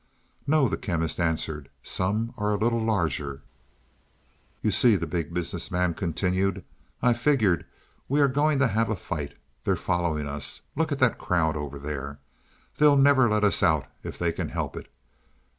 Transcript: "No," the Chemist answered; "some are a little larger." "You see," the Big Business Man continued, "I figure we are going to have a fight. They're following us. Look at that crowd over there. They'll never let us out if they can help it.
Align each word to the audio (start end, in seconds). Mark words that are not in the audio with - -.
"No," 0.47 0.67
the 0.67 0.77
Chemist 0.79 1.19
answered; 1.19 1.69
"some 1.83 2.33
are 2.35 2.51
a 2.51 2.57
little 2.57 2.81
larger." 2.83 3.43
"You 4.63 4.71
see," 4.71 4.95
the 4.95 5.05
Big 5.05 5.31
Business 5.31 5.69
Man 5.69 5.93
continued, 5.93 6.63
"I 7.03 7.13
figure 7.13 7.67
we 8.09 8.19
are 8.19 8.27
going 8.27 8.57
to 8.57 8.67
have 8.69 8.89
a 8.89 8.95
fight. 8.95 9.35
They're 9.63 9.75
following 9.75 10.27
us. 10.27 10.63
Look 10.75 10.91
at 10.91 10.97
that 10.97 11.19
crowd 11.19 11.55
over 11.55 11.77
there. 11.77 12.17
They'll 12.79 12.97
never 12.97 13.29
let 13.29 13.43
us 13.43 13.61
out 13.61 13.85
if 14.01 14.17
they 14.17 14.31
can 14.31 14.49
help 14.49 14.75
it. 14.75 14.91